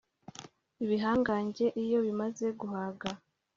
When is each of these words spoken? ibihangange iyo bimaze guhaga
ibihangange 0.83 1.65
iyo 1.83 1.97
bimaze 2.05 2.45
guhaga 2.59 3.09